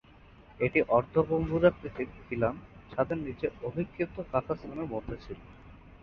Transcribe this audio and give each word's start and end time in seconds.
এটি 0.59 0.79
অর্ধগম্বুজাকৃতির 0.89 2.09
খিলান 2.21 2.55
ছাদের 2.91 3.19
নিচে 3.25 3.47
অভিক্ষিপ্ত 3.63 4.17
ফাঁকাস্থানের 4.31 4.87
মধ্যে 4.93 5.15
ছিল। 5.23 5.39